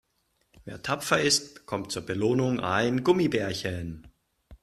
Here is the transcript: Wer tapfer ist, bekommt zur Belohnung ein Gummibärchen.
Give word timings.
Wer 0.65 0.81
tapfer 0.81 1.21
ist, 1.21 1.53
bekommt 1.53 1.91
zur 1.91 2.01
Belohnung 2.03 2.59
ein 2.59 3.03
Gummibärchen. 3.03 4.07